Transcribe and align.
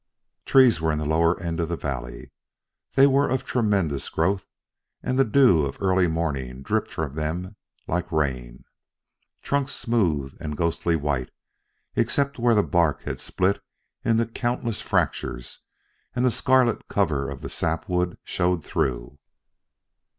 Trees 0.45 0.81
were 0.81 0.91
in 0.91 0.97
the 0.97 1.05
lower 1.05 1.39
end 1.39 1.59
of 1.59 1.69
the 1.69 1.77
valley. 1.77 2.31
They 2.93 3.05
were 3.05 3.29
of 3.29 3.45
tremendous 3.45 4.09
growth, 4.09 4.47
and 5.03 5.15
the 5.19 5.23
dew 5.23 5.63
of 5.63 5.79
early 5.79 6.07
morning 6.07 6.63
dripped 6.63 6.91
from 6.91 7.13
them 7.13 7.55
like 7.85 8.11
rain. 8.11 8.63
Trunks 9.43 9.73
smooth 9.73 10.35
and 10.41 10.57
ghostly 10.57 10.95
white, 10.95 11.29
except 11.95 12.39
where 12.39 12.55
the 12.55 12.63
bark 12.63 13.03
had 13.03 13.21
split 13.21 13.61
into 14.03 14.25
countless 14.25 14.81
fractures 14.81 15.59
and 16.15 16.25
the 16.25 16.31
scarlet 16.31 16.87
color 16.87 17.29
of 17.29 17.41
the 17.41 17.49
sap 17.51 17.87
wood 17.87 18.17
showed 18.25 18.63
through. 18.65 19.19